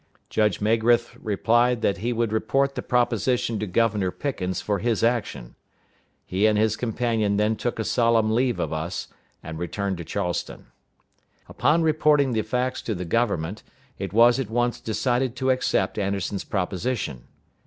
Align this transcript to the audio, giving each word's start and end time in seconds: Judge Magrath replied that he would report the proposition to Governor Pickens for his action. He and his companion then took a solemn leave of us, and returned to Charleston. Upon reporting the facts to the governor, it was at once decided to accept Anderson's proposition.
Judge 0.31 0.59
Magrath 0.59 1.15
replied 1.21 1.83
that 1.83 1.97
he 1.99 2.11
would 2.11 2.31
report 2.31 2.73
the 2.73 2.81
proposition 2.81 3.59
to 3.59 3.67
Governor 3.67 4.09
Pickens 4.09 4.59
for 4.59 4.79
his 4.79 5.03
action. 5.03 5.53
He 6.25 6.47
and 6.47 6.57
his 6.57 6.75
companion 6.75 7.37
then 7.37 7.55
took 7.55 7.77
a 7.77 7.83
solemn 7.83 8.33
leave 8.33 8.57
of 8.59 8.73
us, 8.73 9.09
and 9.43 9.59
returned 9.59 9.97
to 9.99 10.03
Charleston. 10.03 10.71
Upon 11.47 11.83
reporting 11.83 12.33
the 12.33 12.41
facts 12.41 12.81
to 12.81 12.95
the 12.95 13.05
governor, 13.05 13.57
it 13.99 14.11
was 14.11 14.39
at 14.39 14.49
once 14.49 14.79
decided 14.79 15.35
to 15.35 15.51
accept 15.51 15.99
Anderson's 15.99 16.45
proposition. 16.45 17.27